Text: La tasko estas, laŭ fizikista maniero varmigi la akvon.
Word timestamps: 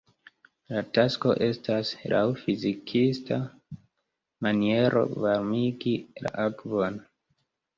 La 0.75 0.81
tasko 0.97 1.33
estas, 1.47 1.91
laŭ 2.13 2.21
fizikista 2.39 3.39
maniero 4.47 5.05
varmigi 5.27 5.95
la 6.25 6.33
akvon. 6.49 6.99